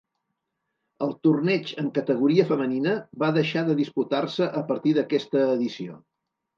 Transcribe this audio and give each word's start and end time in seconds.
El 1.07 1.13
torneig 1.27 1.73
en 1.83 1.91
categoria 1.99 2.47
femenina 2.53 2.97
va 3.27 3.31
deixar 3.39 3.67
de 3.71 3.79
disputar-se 3.85 4.53
a 4.65 4.69
partir 4.75 4.99
d'aquesta 5.01 5.49
edició. 5.57 6.05